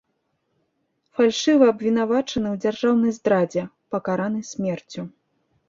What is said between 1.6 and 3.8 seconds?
абвінавачаны ў дзяржаўнай здрадзе,